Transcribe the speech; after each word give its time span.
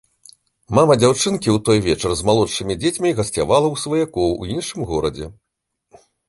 Мамы 0.77 0.93
дзяўчынкі 1.01 1.49
ў 1.55 1.61
той 1.67 1.77
вечар 1.87 2.11
з 2.21 2.25
малодшымі 2.29 2.77
дзецьмі 2.85 3.09
гасцявала 3.19 3.67
ў 3.73 3.83
сваякоў 3.83 4.29
у 4.45 4.49
іншым 4.55 4.89
горадзе. 4.95 5.25